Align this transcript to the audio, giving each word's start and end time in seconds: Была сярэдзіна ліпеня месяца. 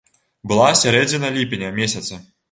Была 0.51 0.69
сярэдзіна 0.79 1.29
ліпеня 1.35 1.69
месяца. 1.81 2.19